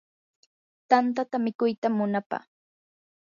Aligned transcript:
tantata 0.89 1.35
mikuytam 1.45 1.93
munapaa. 1.99 2.43